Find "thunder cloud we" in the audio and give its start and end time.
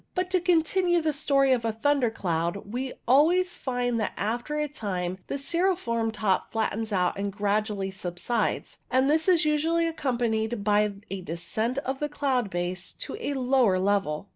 1.71-2.93